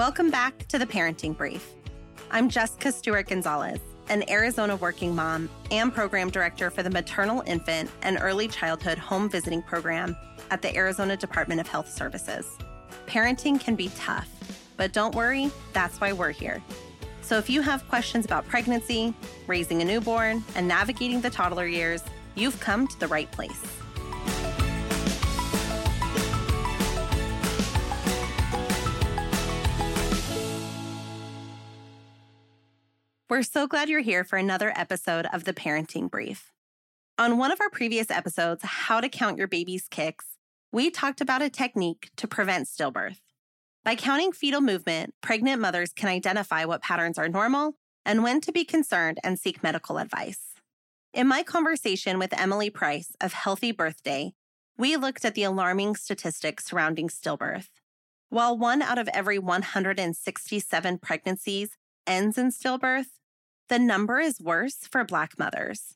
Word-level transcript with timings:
Welcome 0.00 0.30
back 0.30 0.66
to 0.68 0.78
the 0.78 0.86
Parenting 0.86 1.36
Brief. 1.36 1.74
I'm 2.30 2.48
Jessica 2.48 2.90
Stewart 2.90 3.28
Gonzalez, 3.28 3.80
an 4.08 4.24
Arizona 4.30 4.76
working 4.76 5.14
mom 5.14 5.50
and 5.70 5.94
program 5.94 6.30
director 6.30 6.70
for 6.70 6.82
the 6.82 6.88
Maternal 6.88 7.42
Infant 7.46 7.90
and 8.00 8.16
Early 8.18 8.48
Childhood 8.48 8.96
Home 8.96 9.28
Visiting 9.28 9.60
Program 9.60 10.16
at 10.50 10.62
the 10.62 10.74
Arizona 10.74 11.18
Department 11.18 11.60
of 11.60 11.68
Health 11.68 11.92
Services. 11.92 12.56
Parenting 13.06 13.60
can 13.60 13.76
be 13.76 13.90
tough, 13.90 14.26
but 14.78 14.94
don't 14.94 15.14
worry, 15.14 15.50
that's 15.74 16.00
why 16.00 16.14
we're 16.14 16.30
here. 16.30 16.62
So 17.20 17.36
if 17.36 17.50
you 17.50 17.60
have 17.60 17.86
questions 17.90 18.24
about 18.24 18.48
pregnancy, 18.48 19.12
raising 19.46 19.82
a 19.82 19.84
newborn, 19.84 20.42
and 20.54 20.66
navigating 20.66 21.20
the 21.20 21.28
toddler 21.28 21.66
years, 21.66 22.02
you've 22.36 22.58
come 22.58 22.88
to 22.88 22.98
the 22.98 23.08
right 23.08 23.30
place. 23.32 23.79
We're 33.30 33.44
so 33.44 33.68
glad 33.68 33.88
you're 33.88 34.00
here 34.00 34.24
for 34.24 34.38
another 34.38 34.72
episode 34.74 35.24
of 35.32 35.44
the 35.44 35.52
Parenting 35.52 36.10
Brief. 36.10 36.50
On 37.16 37.38
one 37.38 37.52
of 37.52 37.60
our 37.60 37.70
previous 37.70 38.10
episodes, 38.10 38.64
How 38.64 39.00
to 39.00 39.08
Count 39.08 39.38
Your 39.38 39.46
Baby's 39.46 39.86
Kicks, 39.88 40.26
we 40.72 40.90
talked 40.90 41.20
about 41.20 41.40
a 41.40 41.48
technique 41.48 42.10
to 42.16 42.26
prevent 42.26 42.66
stillbirth. 42.66 43.20
By 43.84 43.94
counting 43.94 44.32
fetal 44.32 44.60
movement, 44.60 45.14
pregnant 45.20 45.62
mothers 45.62 45.92
can 45.92 46.08
identify 46.08 46.64
what 46.64 46.82
patterns 46.82 47.18
are 47.18 47.28
normal 47.28 47.76
and 48.04 48.24
when 48.24 48.40
to 48.40 48.50
be 48.50 48.64
concerned 48.64 49.20
and 49.22 49.38
seek 49.38 49.62
medical 49.62 49.98
advice. 49.98 50.54
In 51.14 51.28
my 51.28 51.44
conversation 51.44 52.18
with 52.18 52.36
Emily 52.36 52.68
Price 52.68 53.12
of 53.20 53.32
Healthy 53.32 53.70
Birth 53.70 54.02
Day, 54.02 54.32
we 54.76 54.96
looked 54.96 55.24
at 55.24 55.36
the 55.36 55.44
alarming 55.44 55.94
statistics 55.94 56.64
surrounding 56.64 57.06
stillbirth. 57.06 57.68
While 58.28 58.58
one 58.58 58.82
out 58.82 58.98
of 58.98 59.06
every 59.14 59.38
167 59.38 60.98
pregnancies 60.98 61.76
ends 62.08 62.36
in 62.36 62.50
stillbirth, 62.50 63.06
the 63.70 63.78
number 63.78 64.18
is 64.18 64.40
worse 64.40 64.78
for 64.90 65.04
Black 65.04 65.38
mothers. 65.38 65.94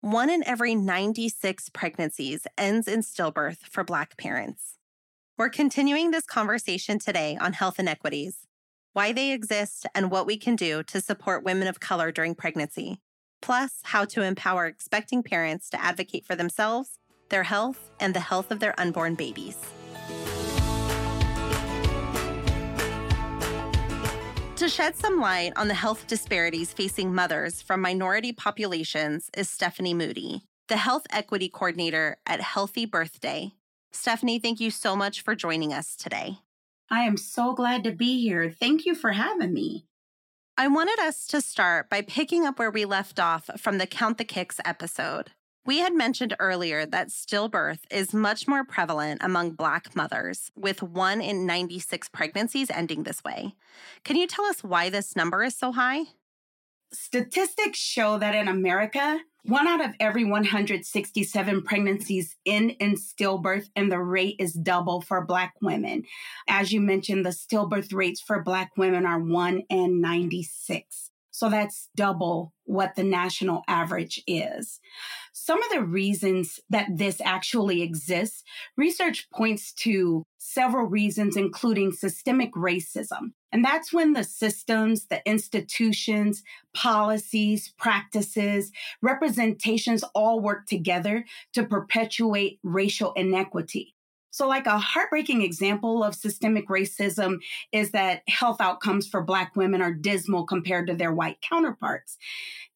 One 0.00 0.30
in 0.30 0.42
every 0.46 0.74
96 0.74 1.68
pregnancies 1.68 2.46
ends 2.56 2.88
in 2.88 3.00
stillbirth 3.00 3.58
for 3.58 3.84
Black 3.84 4.16
parents. 4.16 4.78
We're 5.36 5.50
continuing 5.50 6.12
this 6.12 6.24
conversation 6.24 6.98
today 6.98 7.36
on 7.38 7.52
health 7.52 7.78
inequities, 7.78 8.46
why 8.94 9.12
they 9.12 9.32
exist, 9.32 9.86
and 9.94 10.10
what 10.10 10.26
we 10.26 10.38
can 10.38 10.56
do 10.56 10.82
to 10.84 11.00
support 11.02 11.44
women 11.44 11.68
of 11.68 11.78
color 11.78 12.10
during 12.10 12.34
pregnancy, 12.34 13.00
plus, 13.42 13.80
how 13.82 14.06
to 14.06 14.22
empower 14.22 14.64
expecting 14.64 15.22
parents 15.22 15.68
to 15.70 15.82
advocate 15.82 16.24
for 16.24 16.34
themselves, 16.34 16.98
their 17.28 17.42
health, 17.42 17.90
and 18.00 18.14
the 18.14 18.20
health 18.20 18.50
of 18.50 18.60
their 18.60 18.78
unborn 18.80 19.14
babies. 19.14 19.58
To 24.60 24.68
shed 24.68 24.94
some 24.94 25.20
light 25.20 25.54
on 25.56 25.68
the 25.68 25.74
health 25.74 26.06
disparities 26.06 26.70
facing 26.70 27.14
mothers 27.14 27.62
from 27.62 27.80
minority 27.80 28.30
populations 28.30 29.30
is 29.34 29.48
Stephaney 29.48 29.94
Moody, 29.94 30.42
the 30.68 30.76
Health 30.76 31.06
Equity 31.08 31.48
Coordinator 31.48 32.18
at 32.26 32.42
Healthy 32.42 32.84
Birth 32.84 33.20
Day. 33.20 33.54
Stephanie, 33.90 34.38
thank 34.38 34.60
you 34.60 34.70
so 34.70 34.94
much 34.94 35.22
for 35.22 35.34
joining 35.34 35.72
us 35.72 35.96
today. 35.96 36.40
I 36.90 37.04
am 37.04 37.16
so 37.16 37.54
glad 37.54 37.84
to 37.84 37.92
be 37.92 38.20
here. 38.20 38.50
Thank 38.50 38.84
you 38.84 38.94
for 38.94 39.12
having 39.12 39.54
me. 39.54 39.86
I 40.58 40.68
wanted 40.68 41.00
us 41.00 41.26
to 41.28 41.40
start 41.40 41.88
by 41.88 42.02
picking 42.02 42.44
up 42.44 42.58
where 42.58 42.70
we 42.70 42.84
left 42.84 43.18
off 43.18 43.48
from 43.56 43.78
the 43.78 43.86
Count 43.86 44.18
the 44.18 44.26
Kicks 44.26 44.60
episode. 44.66 45.30
We 45.66 45.80
had 45.80 45.94
mentioned 45.94 46.34
earlier 46.40 46.86
that 46.86 47.08
stillbirth 47.08 47.80
is 47.90 48.14
much 48.14 48.48
more 48.48 48.64
prevalent 48.64 49.20
among 49.22 49.52
Black 49.52 49.94
mothers, 49.94 50.50
with 50.56 50.82
one 50.82 51.20
in 51.20 51.44
96 51.44 52.08
pregnancies 52.08 52.70
ending 52.70 53.02
this 53.02 53.22
way. 53.22 53.54
Can 54.02 54.16
you 54.16 54.26
tell 54.26 54.46
us 54.46 54.64
why 54.64 54.88
this 54.88 55.14
number 55.14 55.42
is 55.42 55.54
so 55.54 55.72
high? 55.72 56.04
Statistics 56.92 57.78
show 57.78 58.18
that 58.18 58.34
in 58.34 58.48
America, 58.48 59.20
one 59.44 59.68
out 59.68 59.84
of 59.84 59.94
every 60.00 60.24
167 60.24 61.62
pregnancies 61.62 62.36
end 62.46 62.72
in 62.80 62.94
stillbirth, 62.94 63.68
and 63.76 63.92
the 63.92 64.00
rate 64.00 64.36
is 64.38 64.54
double 64.54 65.02
for 65.02 65.24
Black 65.24 65.54
women. 65.60 66.04
As 66.48 66.72
you 66.72 66.80
mentioned, 66.80 67.24
the 67.24 67.30
stillbirth 67.30 67.92
rates 67.92 68.20
for 68.20 68.42
Black 68.42 68.70
women 68.78 69.04
are 69.04 69.20
1 69.20 69.62
in 69.68 70.00
96. 70.00 71.09
So 71.30 71.48
that's 71.48 71.88
double 71.96 72.52
what 72.64 72.94
the 72.96 73.04
national 73.04 73.62
average 73.68 74.22
is. 74.26 74.80
Some 75.32 75.62
of 75.62 75.70
the 75.70 75.82
reasons 75.82 76.60
that 76.70 76.88
this 76.90 77.20
actually 77.24 77.82
exists, 77.82 78.42
research 78.76 79.28
points 79.30 79.72
to 79.74 80.24
several 80.38 80.86
reasons, 80.86 81.36
including 81.36 81.92
systemic 81.92 82.52
racism. 82.54 83.32
And 83.52 83.64
that's 83.64 83.92
when 83.92 84.12
the 84.12 84.24
systems, 84.24 85.06
the 85.06 85.20
institutions, 85.26 86.42
policies, 86.74 87.72
practices, 87.78 88.70
representations 89.02 90.04
all 90.14 90.40
work 90.40 90.66
together 90.66 91.24
to 91.54 91.64
perpetuate 91.64 92.58
racial 92.62 93.12
inequity. 93.14 93.94
So, 94.30 94.46
like 94.48 94.66
a 94.66 94.78
heartbreaking 94.78 95.42
example 95.42 96.04
of 96.04 96.14
systemic 96.14 96.68
racism 96.68 97.38
is 97.72 97.90
that 97.90 98.22
health 98.28 98.60
outcomes 98.60 99.08
for 99.08 99.22
Black 99.22 99.56
women 99.56 99.82
are 99.82 99.92
dismal 99.92 100.46
compared 100.46 100.86
to 100.86 100.94
their 100.94 101.12
white 101.12 101.40
counterparts. 101.40 102.16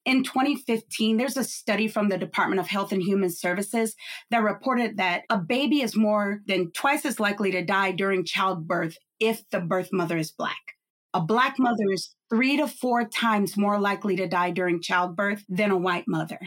In 0.04 0.22
2015, 0.22 1.16
there's 1.16 1.37
a 1.37 1.44
study 1.44 1.88
from 1.88 2.09
the 2.09 2.19
Department 2.19 2.60
of 2.60 2.66
Health 2.66 2.93
and 2.93 3.03
Human 3.03 3.31
Services 3.31 3.94
that 4.31 4.43
reported 4.43 4.98
that 4.98 5.22
a 5.31 5.38
baby 5.38 5.81
is 5.81 5.97
more 5.97 6.41
than 6.47 6.72
twice 6.72 7.06
as 7.06 7.19
likely 7.19 7.50
to 7.53 7.64
die 7.64 7.93
during 7.93 8.25
childbirth 8.25 8.98
if 9.19 9.48
the 9.50 9.60
birth 9.60 9.88
mother 9.93 10.19
is 10.19 10.31
Black. 10.31 10.75
A 11.14 11.20
Black 11.20 11.59
mother 11.59 11.91
is 11.93 12.14
three 12.28 12.56
to 12.56 12.66
four 12.66 13.09
times 13.09 13.56
more 13.56 13.81
likely 13.81 14.16
to 14.16 14.26
die 14.26 14.50
during 14.50 14.82
childbirth 14.82 15.44
than 15.48 15.70
a 15.70 15.78
white 15.78 16.04
mother. 16.06 16.41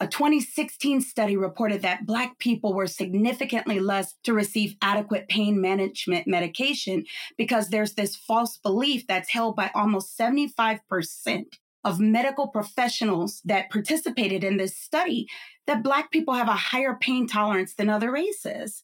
A 0.00 0.08
2016 0.08 1.00
study 1.02 1.36
reported 1.36 1.82
that 1.82 2.06
Black 2.06 2.38
people 2.38 2.74
were 2.74 2.86
significantly 2.86 3.78
less 3.78 4.14
to 4.24 4.32
receive 4.32 4.76
adequate 4.82 5.28
pain 5.28 5.60
management 5.60 6.26
medication 6.26 7.04
because 7.38 7.68
there's 7.68 7.94
this 7.94 8.16
false 8.16 8.56
belief 8.58 9.06
that's 9.06 9.30
held 9.30 9.54
by 9.54 9.70
almost 9.74 10.18
75% 10.18 10.80
of 11.84 12.00
medical 12.00 12.48
professionals 12.48 13.40
that 13.44 13.70
participated 13.70 14.42
in 14.42 14.56
this 14.56 14.76
study 14.76 15.28
that 15.66 15.82
Black 15.82 16.10
people 16.10 16.34
have 16.34 16.48
a 16.48 16.52
higher 16.52 16.96
pain 17.00 17.26
tolerance 17.28 17.74
than 17.74 17.90
other 17.90 18.10
races. 18.10 18.82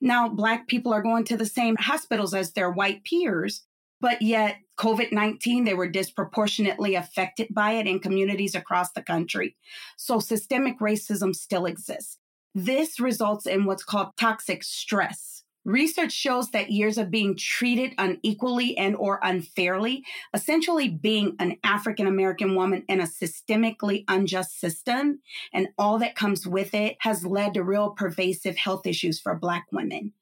Now, 0.00 0.28
Black 0.28 0.68
people 0.68 0.92
are 0.92 1.02
going 1.02 1.24
to 1.24 1.36
the 1.36 1.46
same 1.46 1.76
hospitals 1.76 2.32
as 2.32 2.52
their 2.52 2.70
white 2.70 3.04
peers, 3.04 3.64
but 4.00 4.22
yet 4.22 4.56
COVID 4.78 5.12
19, 5.12 5.64
they 5.64 5.74
were 5.74 5.88
disproportionately 5.88 6.94
affected 6.94 7.48
by 7.50 7.72
it 7.72 7.86
in 7.86 7.98
communities 7.98 8.54
across 8.54 8.92
the 8.92 9.02
country. 9.02 9.56
So 9.96 10.20
systemic 10.20 10.78
racism 10.78 11.34
still 11.34 11.66
exists. 11.66 12.18
This 12.54 13.00
results 13.00 13.46
in 13.46 13.64
what's 13.64 13.84
called 13.84 14.16
toxic 14.18 14.62
stress. 14.64 15.44
Research 15.64 16.12
shows 16.12 16.50
that 16.52 16.70
years 16.70 16.96
of 16.96 17.10
being 17.10 17.36
treated 17.36 17.92
unequally 17.98 18.78
and 18.78 18.96
or 18.96 19.20
unfairly, 19.22 20.02
essentially 20.32 20.88
being 20.88 21.36
an 21.40 21.58
African 21.62 22.06
American 22.06 22.54
woman 22.54 22.84
in 22.88 23.00
a 23.00 23.04
systemically 23.04 24.04
unjust 24.08 24.58
system 24.58 25.20
and 25.52 25.68
all 25.76 25.98
that 25.98 26.14
comes 26.14 26.46
with 26.46 26.72
it 26.72 26.96
has 27.00 27.26
led 27.26 27.54
to 27.54 27.62
real 27.62 27.90
pervasive 27.90 28.56
health 28.56 28.86
issues 28.86 29.20
for 29.20 29.34
black 29.34 29.66
women. 29.70 30.14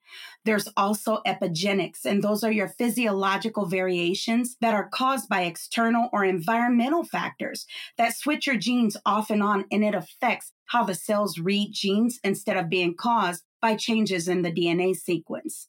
There's 0.44 0.68
also 0.76 1.20
epigenetics, 1.26 2.04
and 2.04 2.22
those 2.22 2.44
are 2.44 2.52
your 2.52 2.68
physiological 2.68 3.66
variations 3.66 4.56
that 4.60 4.74
are 4.74 4.88
caused 4.88 5.28
by 5.28 5.42
external 5.42 6.08
or 6.12 6.24
environmental 6.24 7.04
factors 7.04 7.66
that 7.98 8.16
switch 8.16 8.46
your 8.46 8.56
genes 8.56 8.96
off 9.04 9.30
and 9.30 9.42
on, 9.42 9.64
and 9.70 9.84
it 9.84 9.94
affects 9.94 10.52
how 10.66 10.84
the 10.84 10.94
cells 10.94 11.38
read 11.38 11.72
genes 11.72 12.18
instead 12.22 12.56
of 12.56 12.68
being 12.68 12.94
caused 12.94 13.44
by 13.60 13.74
changes 13.74 14.28
in 14.28 14.42
the 14.42 14.52
DNA 14.52 14.94
sequence. 14.94 15.68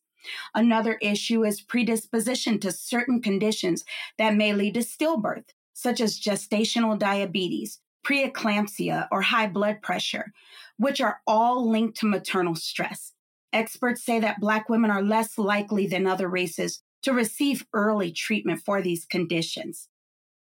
Another 0.54 0.98
issue 1.01 1.45
is 1.45 1.62
predisposition 1.62 2.60
to 2.60 2.72
certain 2.72 3.22
conditions 3.22 3.86
that 4.18 4.36
may 4.36 4.54
lead 4.54 4.74
to 4.74 4.81
stillbirth, 4.81 5.50
such 5.74 6.01
as 6.01 6.19
gestational 6.19 6.98
diabetes, 6.98 7.80
preeclampsia, 8.06 9.07
or 9.12 9.22
high 9.22 9.48
blood 9.48 9.81
pressure, 9.81 10.33
which 10.78 11.01
are 11.01 11.22
all 11.28 11.69
linked 11.69 11.98
to 11.98 12.06
maternal 12.06 12.56
stress. 12.56 13.13
Experts 13.53 14.03
say 14.03 14.19
that 14.19 14.39
Black 14.39 14.69
women 14.69 14.91
are 14.91 15.01
less 15.01 15.38
likely 15.38 15.88
than 15.88 16.07
other 16.07 16.27
races 16.27 16.81
to 17.03 17.13
receive 17.13 17.65
early 17.73 18.11
treatment 18.11 18.61
for 18.65 18.81
these 18.81 19.05
conditions 19.05 19.88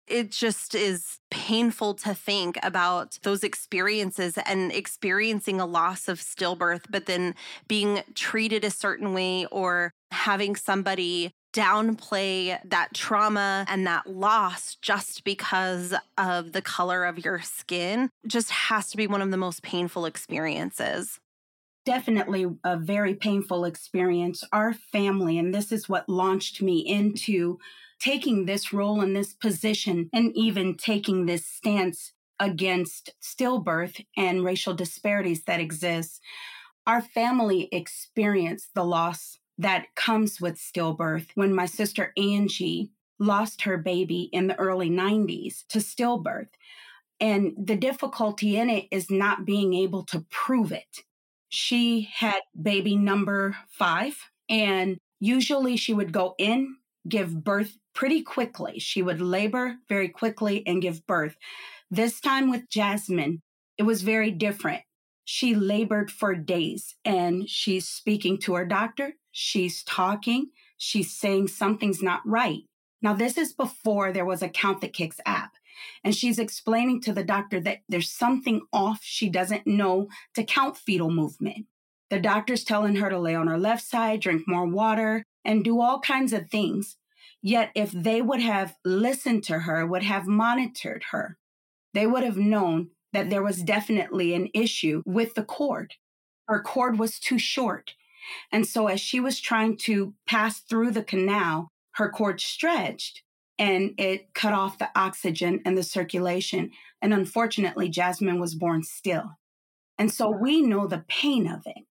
it 0.07 0.31
just 0.31 0.75
is 0.75 1.19
painful 1.31 1.95
to 1.95 2.15
think 2.15 2.59
about 2.63 3.19
those 3.23 3.43
experiences 3.43 4.39
and 4.47 4.73
experiencing 4.73 5.61
a 5.61 5.67
loss 5.67 6.09
of 6.09 6.21
stillbirth, 6.21 6.85
but 6.91 7.07
then 7.07 7.35
being 7.69 8.03
treated 8.15 8.65
a 8.65 8.71
certain 8.71 9.15
way 9.15 9.47
or 9.47 9.93
having 10.11 10.57
somebody 10.57 11.33
downplay 11.55 12.59
that 12.69 12.93
trauma 12.95 13.65
and 13.69 13.87
that 13.87 14.07
loss 14.09 14.77
just 14.83 15.23
because 15.23 15.95
of 16.19 16.53
the 16.53 16.63
color 16.63 17.05
of 17.05 17.25
your 17.25 17.41
skin 17.41 18.11
just 18.27 18.51
has 18.51 18.91
to 18.91 18.97
be 18.97 19.07
one 19.07 19.23
of 19.23 19.31
the 19.31 19.37
most 19.37 19.63
painful 19.63 20.05
experiences. 20.05 21.21
Definitely 21.85 22.47
a 22.65 22.77
very 22.77 23.15
painful 23.15 23.65
experience. 23.65 24.45
Our 24.53 24.73
family, 24.73 25.39
and 25.39 25.55
this 25.55 25.73
is 25.73 25.89
what 25.89 26.09
launched 26.09 26.63
me 26.63 26.79
into 26.79 27.59
taking 28.01 28.45
this 28.45 28.73
role 28.73 29.01
in 29.01 29.15
this 29.15 29.33
position 29.33 30.11
and 30.13 30.33
even 30.35 30.77
taking 30.77 31.27
this 31.27 31.47
stance 31.47 32.13
against 32.41 33.11
stillbirth 33.23 34.05
and 34.17 34.45
racial 34.45 34.75
disparities 34.75 35.45
that 35.45 35.61
exist. 35.61 36.21
Our 36.87 37.01
family 37.01 37.69
experienced 37.73 38.71
the 38.75 38.85
loss 38.85 39.39
that 39.57 39.87
comes 39.95 40.41
with 40.41 40.59
stillbirth 40.59 41.29
when 41.35 41.55
my 41.55 41.67
sister 41.67 42.13
Angie 42.17 42.91
lost 43.19 43.63
her 43.63 43.79
baby 43.79 44.29
in 44.33 44.49
the 44.49 44.59
early 44.59 44.91
90s 44.91 45.65
to 45.69 45.79
stillbirth. 45.79 46.49
And 47.21 47.53
the 47.57 47.77
difficulty 47.77 48.57
in 48.57 48.69
it 48.69 48.87
is 48.91 49.11
not 49.11 49.45
being 49.45 49.73
able 49.73 50.03
to 50.07 50.27
prove 50.31 50.73
it. 50.73 51.05
She 51.55 52.09
had 52.13 52.41
baby 52.61 52.97
number 52.97 53.57
five, 53.71 54.17
and 54.49 54.99
usually 55.21 55.77
she 55.77 55.95
would 55.95 56.13
go 56.13 56.35
in, 56.37 56.77
give 57.09 57.45
birth 57.45 57.79
pretty 57.95 58.23
quickly. 58.23 58.81
She 58.81 59.03
would 59.03 59.21
labor 59.21 59.77
very 59.89 60.09
quickly 60.09 60.67
and 60.67 60.83
give 60.83 61.07
birth. 61.07 61.37
This 61.93 62.21
time 62.21 62.51
with 62.51 62.69
Jasmine, 62.69 63.41
it 63.79 63.85
was 63.85 64.03
very 64.03 64.33
different. 64.33 64.83
She 65.25 65.55
labored 65.55 66.11
for 66.11 66.35
days 66.35 66.97
and 67.05 67.49
she's 67.49 67.89
speaking 67.89 68.37
to 68.39 68.55
her 68.55 68.65
doctor. 68.65 69.13
She's 69.31 69.85
talking. 69.85 70.51
She's 70.77 71.17
saying 71.17 71.49
something's 71.49 72.03
not 72.03 72.21
right. 72.27 72.63
Now, 73.01 73.13
this 73.15 73.39
is 73.39 73.53
before 73.53 74.11
there 74.11 74.25
was 74.25 74.43
a 74.43 74.49
Count 74.49 74.81
the 74.81 74.89
Kicks 74.89 75.21
app. 75.25 75.53
And 76.03 76.15
she's 76.15 76.39
explaining 76.39 77.01
to 77.03 77.13
the 77.13 77.25
doctor 77.25 77.61
that 77.61 77.79
there's 77.89 78.11
something 78.11 78.63
off. 78.73 79.01
She 79.03 79.29
doesn't 79.29 79.67
know 79.67 80.09
to 80.35 80.45
count 80.45 80.77
fetal 80.77 81.11
movement. 81.11 81.67
The 82.11 82.21
doctor's 82.21 82.65
telling 82.65 82.97
her 82.97 83.11
to 83.11 83.19
lay 83.19 83.35
on 83.35 83.47
her 83.49 83.59
left 83.59 83.85
side, 83.85 84.21
drink 84.21 84.43
more 84.47 84.67
water, 84.67 85.25
and 85.45 85.65
do 85.65 85.81
all 85.81 86.01
kinds 86.01 86.33
of 86.33 86.49
things. 86.49 86.97
Yet, 87.43 87.71
if 87.75 87.91
they 87.93 88.23
would 88.23 88.41
have 88.41 88.77
listened 88.85 89.45
to 89.45 89.61
her, 89.61 89.87
would 89.87 90.03
have 90.03 90.27
monitored 90.27 91.05
her, 91.11 91.37
they 91.93 92.07
would 92.07 92.23
have 92.23 92.39
known 92.39 92.91
that 93.13 93.31
there 93.31 93.43
was 93.43 93.63
definitely 93.63 94.35
an 94.35 94.49
issue 94.55 95.03
with 95.05 95.35
the 95.35 95.45
cord. 95.45 95.95
Her 96.49 96.63
cord 96.63 96.99
was 96.99 97.19
too 97.19 97.39
short. 97.39 97.95
And 98.51 98.67
so, 98.67 98.87
as 98.87 99.01
she 99.01 99.21
was 99.21 99.41
trying 99.41 99.77
to 99.79 100.15
pass 100.27 100.61
through 100.61 100.93
the 100.93 101.03
canal, 101.03 101.69
her 101.97 102.11
cord 102.11 102.41
stretched 102.41 103.24
and 103.59 103.93
it 103.99 104.35
cut 104.35 104.53
off 104.53 104.79
the 104.79 104.91
oxygen 104.97 105.61
and 105.65 105.77
the 105.79 105.83
circulation. 105.83 106.71
And 107.01 107.15
unfortunately, 107.15 107.89
Jasmine 107.89 108.41
was 108.41 108.55
born 108.55 108.83
still. 108.83 109.39
And 109.99 110.13
so 110.13 110.31
we 110.31 110.63
know 110.63 110.87
the 110.87 111.05
pain 111.09 111.47
of 111.47 111.63
it. 111.67 111.85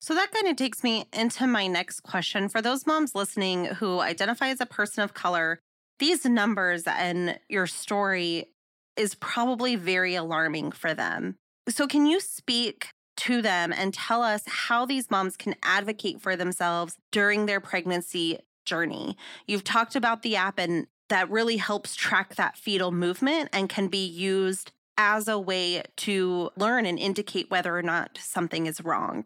So 0.00 0.14
that 0.14 0.30
kind 0.30 0.46
of 0.46 0.56
takes 0.56 0.84
me 0.84 1.06
into 1.12 1.46
my 1.46 1.66
next 1.66 2.00
question. 2.00 2.48
For 2.48 2.62
those 2.62 2.86
moms 2.86 3.14
listening 3.14 3.64
who 3.64 3.98
identify 3.98 4.48
as 4.48 4.60
a 4.60 4.66
person 4.66 5.02
of 5.02 5.14
color, 5.14 5.58
these 5.98 6.24
numbers 6.24 6.84
and 6.86 7.38
your 7.48 7.66
story 7.66 8.52
is 8.96 9.16
probably 9.16 9.74
very 9.74 10.14
alarming 10.14 10.72
for 10.72 10.94
them. 10.94 11.36
So, 11.68 11.86
can 11.86 12.06
you 12.06 12.20
speak 12.20 12.88
to 13.18 13.42
them 13.42 13.72
and 13.72 13.92
tell 13.92 14.22
us 14.22 14.42
how 14.46 14.86
these 14.86 15.10
moms 15.10 15.36
can 15.36 15.56
advocate 15.62 16.20
for 16.20 16.36
themselves 16.36 16.94
during 17.10 17.46
their 17.46 17.60
pregnancy 17.60 18.38
journey? 18.68 19.16
You've 19.46 19.64
talked 19.64 19.96
about 19.96 20.22
the 20.22 20.36
app, 20.36 20.58
and 20.58 20.86
that 21.08 21.30
really 21.30 21.56
helps 21.56 21.96
track 21.96 22.34
that 22.36 22.56
fetal 22.56 22.92
movement 22.92 23.48
and 23.52 23.68
can 23.68 23.88
be 23.88 24.06
used 24.06 24.72
as 24.98 25.28
a 25.28 25.38
way 25.38 25.82
to 25.96 26.50
learn 26.56 26.84
and 26.84 26.98
indicate 26.98 27.50
whether 27.50 27.76
or 27.76 27.82
not 27.82 28.18
something 28.20 28.66
is 28.66 28.82
wrong. 28.82 29.24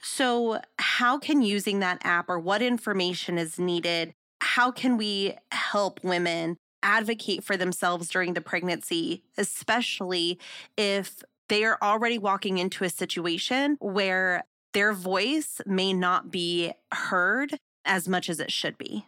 So, 0.00 0.60
how 0.78 1.18
can 1.18 1.42
using 1.42 1.80
that 1.80 2.00
app 2.02 2.28
or 2.28 2.38
what 2.38 2.62
information 2.62 3.38
is 3.38 3.58
needed? 3.58 4.14
How 4.40 4.70
can 4.70 4.96
we 4.96 5.34
help 5.52 6.02
women 6.02 6.56
advocate 6.82 7.44
for 7.44 7.56
themselves 7.56 8.08
during 8.08 8.34
the 8.34 8.40
pregnancy, 8.40 9.22
especially 9.38 10.38
if 10.76 11.22
they 11.48 11.64
are 11.64 11.78
already 11.82 12.18
walking 12.18 12.58
into 12.58 12.82
a 12.82 12.88
situation 12.88 13.76
where 13.80 14.44
their 14.72 14.92
voice 14.92 15.60
may 15.66 15.92
not 15.92 16.30
be 16.30 16.72
heard 16.92 17.58
as 17.84 18.08
much 18.08 18.28
as 18.28 18.40
it 18.40 18.52
should 18.52 18.78
be? 18.78 19.06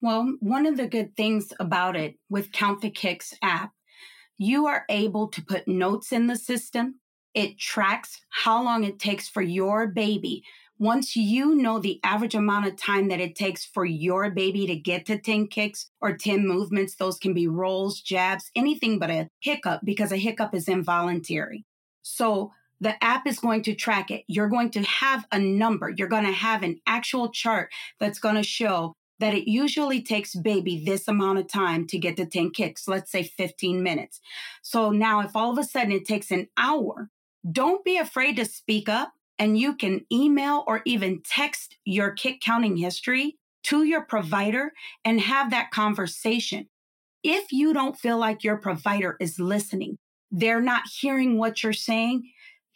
Well, 0.00 0.36
one 0.40 0.66
of 0.66 0.76
the 0.76 0.88
good 0.88 1.16
things 1.16 1.52
about 1.60 1.96
it 1.96 2.16
with 2.28 2.52
Count 2.52 2.80
the 2.80 2.90
Kicks 2.90 3.34
app, 3.42 3.72
you 4.36 4.66
are 4.66 4.84
able 4.88 5.28
to 5.28 5.42
put 5.42 5.68
notes 5.68 6.12
in 6.12 6.26
the 6.26 6.36
system. 6.36 7.00
It 7.34 7.58
tracks 7.58 8.20
how 8.28 8.62
long 8.62 8.84
it 8.84 8.98
takes 8.98 9.28
for 9.28 9.42
your 9.42 9.86
baby 9.86 10.42
once 10.82 11.14
you 11.14 11.54
know 11.54 11.78
the 11.78 12.00
average 12.02 12.34
amount 12.34 12.66
of 12.66 12.74
time 12.74 13.06
that 13.06 13.20
it 13.20 13.36
takes 13.36 13.64
for 13.64 13.84
your 13.84 14.30
baby 14.30 14.66
to 14.66 14.74
get 14.74 15.06
to 15.06 15.16
10 15.16 15.46
kicks 15.46 15.92
or 16.00 16.16
10 16.16 16.44
movements, 16.44 16.96
those 16.96 17.18
can 17.18 17.32
be 17.32 17.46
rolls, 17.46 18.00
jabs, 18.00 18.50
anything 18.56 18.98
but 18.98 19.08
a 19.08 19.28
hiccup 19.38 19.80
because 19.84 20.10
a 20.10 20.16
hiccup 20.16 20.52
is 20.52 20.66
involuntary. 20.66 21.64
So 22.02 22.50
the 22.82 23.02
app 23.02 23.28
is 23.28 23.38
going 23.38 23.62
to 23.62 23.74
track 23.74 24.10
it. 24.10 24.24
You're 24.26 24.48
going 24.48 24.70
to 24.72 24.82
have 24.82 25.24
a 25.30 25.38
number. 25.38 25.88
You're 25.88 26.08
going 26.08 26.24
to 26.24 26.32
have 26.32 26.64
an 26.64 26.80
actual 26.84 27.30
chart 27.30 27.70
that's 28.00 28.18
going 28.18 28.34
to 28.34 28.42
show 28.42 28.94
that 29.20 29.34
it 29.34 29.48
usually 29.48 30.02
takes 30.02 30.34
baby 30.34 30.82
this 30.84 31.06
amount 31.06 31.38
of 31.38 31.46
time 31.46 31.86
to 31.86 31.96
get 31.96 32.16
to 32.16 32.26
10 32.26 32.50
kicks, 32.50 32.88
let's 32.88 33.12
say 33.12 33.22
15 33.22 33.84
minutes. 33.84 34.20
So 34.62 34.90
now 34.90 35.20
if 35.20 35.36
all 35.36 35.52
of 35.52 35.58
a 35.58 35.64
sudden 35.64 35.92
it 35.92 36.04
takes 36.04 36.32
an 36.32 36.48
hour, 36.58 37.08
don't 37.48 37.84
be 37.84 37.98
afraid 37.98 38.34
to 38.36 38.44
speak 38.44 38.88
up 38.88 39.12
and 39.38 39.56
you 39.56 39.76
can 39.76 40.04
email 40.12 40.64
or 40.66 40.82
even 40.84 41.22
text 41.24 41.76
your 41.84 42.10
kick 42.10 42.40
counting 42.40 42.76
history 42.76 43.38
to 43.62 43.84
your 43.84 44.04
provider 44.04 44.72
and 45.04 45.20
have 45.20 45.52
that 45.52 45.70
conversation. 45.70 46.68
If 47.22 47.52
you 47.52 47.72
don't 47.72 47.96
feel 47.96 48.18
like 48.18 48.42
your 48.42 48.56
provider 48.56 49.16
is 49.20 49.38
listening, 49.38 49.98
they're 50.32 50.60
not 50.60 50.82
hearing 51.00 51.38
what 51.38 51.62
you're 51.62 51.72
saying, 51.72 52.24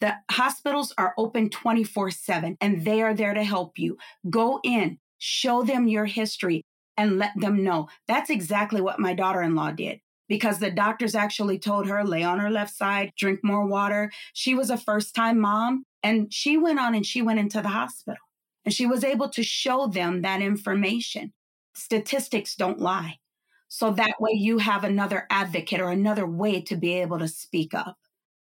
the 0.00 0.14
hospitals 0.31 0.93
are 0.98 1.14
open 1.16 1.50
24 1.50 2.10
7 2.10 2.56
and 2.60 2.84
they 2.84 3.02
are 3.02 3.14
there 3.14 3.34
to 3.34 3.44
help 3.44 3.78
you. 3.78 3.96
Go 4.28 4.60
in, 4.62 4.98
show 5.19 5.62
them 5.62 5.88
your 5.88 6.04
history, 6.04 6.64
and 6.96 7.19
let 7.19 7.32
them 7.37 7.62
know. 7.62 7.88
That's 8.08 8.31
exactly 8.31 8.81
what 8.81 9.00
my 9.00 9.14
daughter 9.14 9.43
in 9.43 9.54
law 9.54 9.70
did 9.70 10.00
because 10.28 10.58
the 10.58 10.70
doctors 10.70 11.14
actually 11.14 11.58
told 11.58 11.87
her 11.87 12.04
lay 12.04 12.22
on 12.22 12.38
her 12.38 12.50
left 12.50 12.75
side, 12.75 13.12
drink 13.16 13.40
more 13.43 13.66
water. 13.66 14.10
She 14.32 14.54
was 14.54 14.70
a 14.70 14.78
first 14.78 15.14
time 15.14 15.38
mom 15.38 15.84
and 16.02 16.32
she 16.32 16.56
went 16.56 16.81
on 16.81 16.94
and 16.94 17.06
she 17.06 17.22
went 17.22 17.38
into 17.38 17.60
the 17.62 17.69
hospital 17.69 18.19
and 18.64 18.75
she 18.75 18.87
was 18.87 19.04
able 19.04 19.28
to 19.30 19.42
show 19.42 19.87
them 19.87 20.23
that 20.23 20.42
information. 20.42 21.32
Statistics 21.75 22.56
don't 22.56 22.80
lie. 22.80 23.18
So 23.68 23.90
that 23.92 24.14
way 24.21 24.32
you 24.32 24.59
have 24.59 24.85
another 24.85 25.26
advocate 25.30 25.80
or 25.80 25.90
another 25.90 26.26
way 26.26 26.61
to 26.62 26.76
be 26.76 26.94
able 26.94 27.18
to 27.18 27.28
speak 27.28 27.75
up 27.75 27.97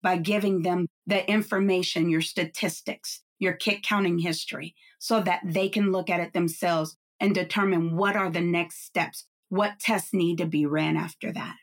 by 0.01 0.17
giving 0.17 0.61
them 0.61 0.87
the 1.07 1.29
information, 1.29 2.09
your 2.09 2.21
statistics, 2.21 3.21
your 3.39 3.53
kick 3.53 3.83
counting 3.83 4.19
history, 4.19 4.75
so 4.99 5.21
that 5.21 5.41
they 5.43 5.69
can 5.69 5.91
look 5.91 6.09
at 6.09 6.19
it 6.19 6.33
themselves 6.33 6.97
and 7.19 7.33
determine 7.33 7.95
what 7.95 8.15
are 8.15 8.29
the 8.29 8.41
next 8.41 8.85
steps, 8.85 9.25
what 9.49 9.79
tests 9.79 10.13
need 10.13 10.37
to 10.37 10.45
be 10.45 10.65
ran 10.65 10.97
after 10.97 11.31
that. 11.31 11.55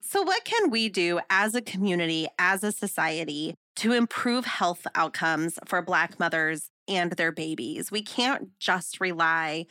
So, 0.00 0.22
what 0.22 0.44
can 0.44 0.70
we 0.70 0.88
do 0.88 1.20
as 1.28 1.54
a 1.54 1.60
community, 1.60 2.28
as 2.38 2.64
a 2.64 2.72
society, 2.72 3.54
to 3.76 3.92
improve 3.92 4.46
health 4.46 4.86
outcomes 4.94 5.58
for 5.66 5.82
Black 5.82 6.18
mothers 6.18 6.70
and 6.86 7.12
their 7.12 7.32
babies? 7.32 7.90
We 7.90 8.02
can't 8.02 8.58
just 8.58 9.00
rely, 9.00 9.66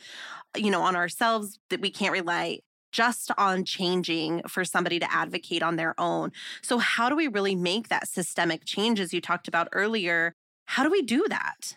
you 0.56 0.70
know, 0.70 0.82
on 0.82 0.94
ourselves. 0.94 1.58
That 1.70 1.80
we 1.80 1.90
can't 1.90 2.12
rely 2.12 2.60
just 2.92 3.30
on 3.38 3.64
changing 3.64 4.42
for 4.48 4.64
somebody 4.64 4.98
to 4.98 5.12
advocate 5.12 5.62
on 5.62 5.76
their 5.76 5.94
own. 5.98 6.32
So, 6.62 6.78
how 6.78 7.08
do 7.08 7.16
we 7.16 7.28
really 7.28 7.54
make 7.54 7.88
that 7.88 8.08
systemic 8.08 8.64
change, 8.64 9.00
as 9.00 9.12
you 9.12 9.20
talked 9.20 9.48
about 9.48 9.68
earlier? 9.72 10.34
How 10.66 10.82
do 10.82 10.90
we 10.90 11.02
do 11.02 11.26
that? 11.28 11.76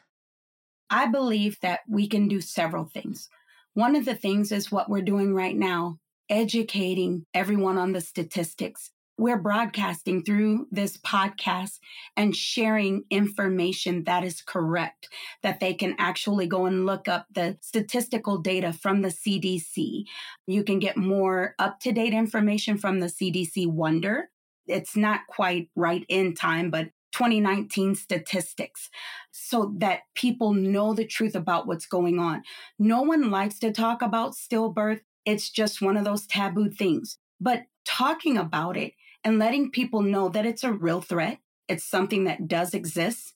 I 0.90 1.08
believe 1.08 1.58
that 1.62 1.82
we 1.88 2.08
can 2.08 2.28
do 2.28 2.42
several 2.42 2.86
things. 2.86 3.30
One 3.74 3.96
of 3.96 4.04
the 4.04 4.16
things 4.16 4.52
is 4.52 4.72
what 4.72 4.90
we're 4.90 5.02
doing 5.02 5.34
right 5.34 5.56
now 5.56 5.98
educating 6.30 7.26
everyone 7.34 7.78
on 7.78 7.92
the 7.92 8.02
statistics. 8.02 8.92
We're 9.22 9.38
broadcasting 9.38 10.24
through 10.24 10.66
this 10.72 10.98
podcast 10.98 11.78
and 12.18 12.36
sharing 12.36 13.04
information 13.12 14.06
that 14.06 14.24
is 14.24 14.42
correct, 14.42 15.10
that 15.44 15.60
they 15.60 15.76
can 15.76 15.96
actually 16.00 16.48
go 16.48 16.66
and 16.66 16.88
look 16.88 17.08
up 17.08 17.28
the 17.32 17.60
statistical 17.62 18.40
data 18.40 18.74
from 18.74 19.04
the 19.04 19.10
CDC. 19.10 20.06
You 20.48 20.64
can 20.64 20.80
get 20.80 20.98
more 20.98 21.54
up 21.60 21.80
to 21.82 21.92
date 21.92 22.16
information 22.16 22.80
from 22.80 23.00
the 23.00 23.06
CDC 23.06 23.68
Wonder. 23.68 24.32
It's 24.66 24.96
not 24.96 25.28
quite 25.28 25.70
right 25.76 26.04
in 26.10 26.34
time, 26.34 26.72
but 26.72 26.90
2019 27.12 27.94
statistics 27.94 28.90
so 29.30 29.72
that 29.78 30.00
people 30.16 30.56
know 30.56 30.96
the 30.96 31.06
truth 31.06 31.36
about 31.36 31.68
what's 31.68 31.86
going 31.86 32.18
on. 32.18 32.42
No 32.80 33.04
one 33.04 33.30
likes 33.30 33.60
to 33.60 33.72
talk 33.72 34.02
about 34.02 34.34
stillbirth 34.34 35.02
it's 35.26 35.50
just 35.50 35.82
one 35.82 35.98
of 35.98 36.04
those 36.06 36.26
taboo 36.26 36.70
things. 36.70 37.18
But 37.40 37.66
talking 37.86 38.38
about 38.38 38.78
it 38.78 38.94
and 39.24 39.40
letting 39.40 39.72
people 39.72 40.02
know 40.02 40.30
that 40.30 40.46
it's 40.46 40.64
a 40.64 40.72
real 40.72 41.02
threat, 41.02 41.40
it's 41.68 41.86
something 41.86 42.24
that 42.26 42.48
does 42.48 42.74
exist, 42.74 43.34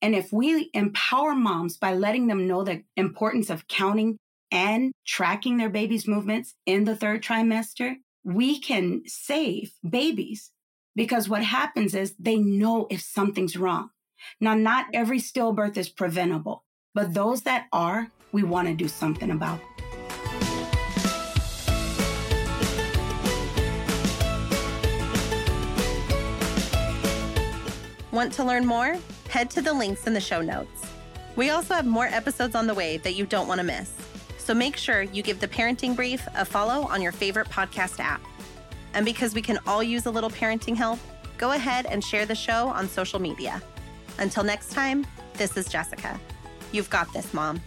And 0.00 0.14
if 0.14 0.32
we 0.32 0.70
empower 0.74 1.34
moms 1.34 1.76
by 1.76 1.94
letting 1.94 2.26
them 2.26 2.46
know 2.46 2.62
the 2.62 2.82
importance 2.96 3.50
of 3.50 3.68
counting 3.68 4.18
and 4.50 4.92
tracking 5.06 5.56
their 5.56 5.70
baby's 5.70 6.06
movements 6.06 6.54
in 6.66 6.84
the 6.84 6.96
third 6.96 7.22
trimester, 7.22 7.96
we 8.24 8.60
can 8.60 9.02
save 9.06 9.72
babies 9.88 10.50
because 10.94 11.28
what 11.28 11.42
happens 11.42 11.94
is 11.94 12.14
they 12.18 12.36
know 12.36 12.86
if 12.90 13.00
something's 13.00 13.56
wrong. 13.56 13.90
Now, 14.40 14.54
not 14.54 14.86
every 14.94 15.18
stillbirth 15.18 15.76
is 15.76 15.88
preventable, 15.88 16.64
but 16.94 17.14
those 17.14 17.42
that 17.42 17.66
are, 17.72 18.10
we 18.32 18.42
want 18.42 18.68
to 18.68 18.74
do 18.74 18.88
something 18.88 19.30
about. 19.30 19.60
Want 28.14 28.32
to 28.34 28.44
learn 28.44 28.64
more? 28.64 28.96
Head 29.28 29.50
to 29.50 29.60
the 29.60 29.72
links 29.72 30.06
in 30.06 30.14
the 30.14 30.20
show 30.20 30.40
notes. 30.40 30.86
We 31.34 31.50
also 31.50 31.74
have 31.74 31.84
more 31.84 32.06
episodes 32.06 32.54
on 32.54 32.68
the 32.68 32.72
way 32.72 32.98
that 32.98 33.16
you 33.16 33.26
don't 33.26 33.48
want 33.48 33.58
to 33.58 33.66
miss. 33.66 33.92
So 34.38 34.54
make 34.54 34.76
sure 34.76 35.02
you 35.02 35.20
give 35.20 35.40
the 35.40 35.48
Parenting 35.48 35.96
Brief 35.96 36.24
a 36.36 36.44
follow 36.44 36.86
on 36.86 37.02
your 37.02 37.10
favorite 37.10 37.48
podcast 37.48 37.98
app. 37.98 38.22
And 38.94 39.04
because 39.04 39.34
we 39.34 39.42
can 39.42 39.58
all 39.66 39.82
use 39.82 40.06
a 40.06 40.12
little 40.12 40.30
parenting 40.30 40.76
help, 40.76 41.00
go 41.38 41.50
ahead 41.50 41.86
and 41.86 42.04
share 42.04 42.24
the 42.24 42.36
show 42.36 42.68
on 42.68 42.88
social 42.88 43.18
media. 43.18 43.60
Until 44.18 44.44
next 44.44 44.70
time, 44.70 45.04
this 45.32 45.56
is 45.56 45.66
Jessica. 45.66 46.20
You've 46.70 46.90
got 46.90 47.12
this, 47.12 47.34
Mom. 47.34 47.60